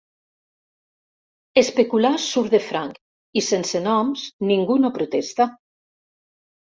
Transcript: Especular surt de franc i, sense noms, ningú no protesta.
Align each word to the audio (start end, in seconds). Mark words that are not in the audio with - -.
Especular 1.61 2.11
surt 2.23 2.55
de 2.57 2.59
franc 2.69 2.97
i, 3.01 3.43
sense 3.49 3.81
noms, 3.89 4.23
ningú 4.53 4.79
no 4.85 4.91
protesta. 4.97 5.47